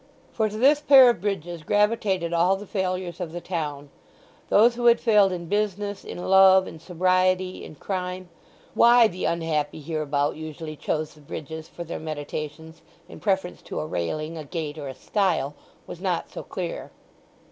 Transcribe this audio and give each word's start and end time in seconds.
For 0.33 0.49
to 0.49 0.57
this 0.57 0.79
pair 0.81 1.11
of 1.11 1.21
bridges 1.21 1.61
gravitated 1.61 2.33
all 2.33 2.55
the 2.55 2.65
failures 2.65 3.19
of 3.21 3.31
the 3.31 3.39
town; 3.39 3.91
those 4.49 4.73
who 4.73 4.85
had 4.87 4.99
failed 4.99 5.31
in 5.31 5.45
business, 5.45 6.03
in 6.03 6.17
love, 6.25 6.67
in 6.67 6.79
sobriety, 6.79 7.63
in 7.63 7.75
crime. 7.75 8.27
Why 8.73 9.07
the 9.07 9.25
unhappy 9.25 9.79
hereabout 9.79 10.35
usually 10.37 10.75
chose 10.75 11.13
the 11.13 11.21
bridges 11.21 11.67
for 11.69 11.83
their 11.83 11.99
meditations 11.99 12.81
in 13.07 13.19
preference 13.19 13.61
to 13.61 13.79
a 13.79 13.85
railing, 13.85 14.39
a 14.39 14.43
gate, 14.43 14.79
or 14.79 14.87
a 14.87 14.95
stile, 14.95 15.53
was 15.85 16.01
not 16.01 16.31
so 16.31 16.41
clear. 16.41 16.89